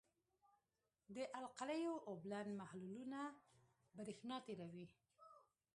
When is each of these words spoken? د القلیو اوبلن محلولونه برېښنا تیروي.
د 1.15 1.17
القلیو 1.39 1.95
اوبلن 2.09 2.47
محلولونه 2.59 3.21
برېښنا 3.97 4.37
تیروي. 4.47 4.87